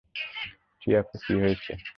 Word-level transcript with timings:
Chiyoko, 0.81 1.15
কী 1.23 1.33
হয়েছে? 1.41 1.71